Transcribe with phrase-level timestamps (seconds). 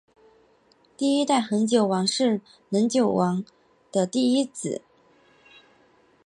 [0.97, 3.45] 第一代恒久王是能久亲王
[3.91, 4.81] 的第一子。